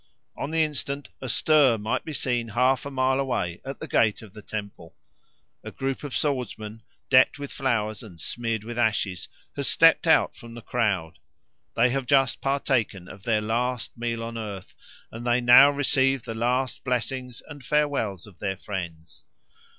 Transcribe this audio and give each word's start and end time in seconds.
On 0.35 0.49
the 0.49 0.63
instant 0.63 1.09
a 1.21 1.29
stir 1.29 1.77
might 1.77 2.03
be 2.03 2.11
seen 2.11 2.47
half 2.47 2.87
a 2.87 2.89
mile 2.89 3.19
away 3.19 3.61
at 3.63 3.79
the 3.79 3.87
gate 3.87 4.23
of 4.23 4.33
the 4.33 4.41
temple. 4.41 4.95
A 5.63 5.69
group 5.71 6.03
of 6.03 6.17
swordsmen, 6.17 6.81
decked 7.11 7.37
with 7.37 7.51
flowers 7.51 8.01
and 8.01 8.19
smeared 8.19 8.63
with 8.63 8.79
ashes, 8.79 9.27
has 9.55 9.67
stepped 9.67 10.07
out 10.07 10.35
from 10.35 10.55
the 10.55 10.63
crowd. 10.63 11.19
They 11.75 11.91
have 11.91 12.07
just 12.07 12.41
partaken 12.41 13.07
of 13.07 13.21
their 13.25 13.41
last 13.41 13.95
meal 13.95 14.23
on 14.23 14.39
earth, 14.39 14.73
and 15.11 15.23
they 15.23 15.39
now 15.39 15.69
receive 15.69 16.23
the 16.23 16.33
last 16.33 16.83
blessings 16.83 17.43
and 17.47 17.63
farewells 17.63 18.25
of 18.25 18.39
their 18.39 18.57
friends. 18.57 19.23